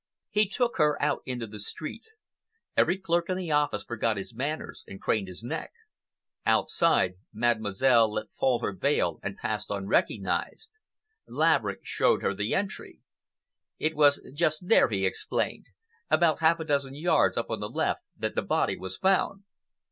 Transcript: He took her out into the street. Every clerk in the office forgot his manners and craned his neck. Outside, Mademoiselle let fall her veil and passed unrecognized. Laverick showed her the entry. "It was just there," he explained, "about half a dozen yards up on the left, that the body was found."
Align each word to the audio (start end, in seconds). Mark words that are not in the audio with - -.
He 0.31 0.47
took 0.49 0.77
her 0.77 0.99
out 0.99 1.21
into 1.27 1.45
the 1.45 1.59
street. 1.59 2.07
Every 2.75 2.97
clerk 2.97 3.29
in 3.29 3.37
the 3.37 3.51
office 3.51 3.83
forgot 3.83 4.17
his 4.17 4.33
manners 4.33 4.83
and 4.87 4.99
craned 4.99 5.27
his 5.27 5.43
neck. 5.43 5.73
Outside, 6.43 7.17
Mademoiselle 7.31 8.11
let 8.11 8.33
fall 8.33 8.61
her 8.61 8.73
veil 8.73 9.19
and 9.21 9.37
passed 9.37 9.69
unrecognized. 9.69 10.71
Laverick 11.27 11.81
showed 11.83 12.23
her 12.23 12.33
the 12.33 12.55
entry. 12.55 12.97
"It 13.77 13.95
was 13.95 14.19
just 14.33 14.69
there," 14.69 14.89
he 14.89 15.05
explained, 15.05 15.67
"about 16.09 16.39
half 16.39 16.59
a 16.59 16.65
dozen 16.65 16.95
yards 16.95 17.37
up 17.37 17.51
on 17.51 17.59
the 17.59 17.69
left, 17.69 18.01
that 18.17 18.33
the 18.33 18.41
body 18.41 18.75
was 18.77 18.97
found." 18.97 19.43